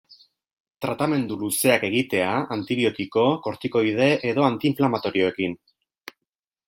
[0.85, 5.59] Tratamendu luzeak egitea antibiotiko, kortikoide edo anti-inflamatorioekin.